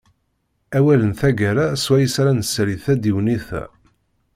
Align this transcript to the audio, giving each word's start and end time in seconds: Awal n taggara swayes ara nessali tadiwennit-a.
Awal 0.77 0.99
n 1.03 1.11
taggara 1.19 1.65
swayes 1.83 2.15
ara 2.21 2.31
nessali 2.39 2.75
tadiwennit-a. 2.83 3.63